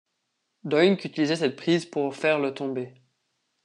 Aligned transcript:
Doink 0.65 1.03
utilisait 1.05 1.35
cette 1.35 1.55
prise 1.55 1.85
pour 1.85 2.15
faire 2.15 2.39
le 2.39 2.55
tomber. 2.55 2.95